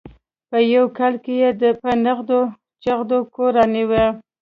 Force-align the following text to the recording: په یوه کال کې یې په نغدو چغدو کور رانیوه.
په 0.49 0.57
یوه 0.73 0.89
کال 0.97 1.13
کې 1.23 1.33
یې 1.41 1.49
په 1.81 1.89
نغدو 2.05 2.39
چغدو 2.83 3.17
کور 3.33 3.51
رانیوه. 3.57 4.05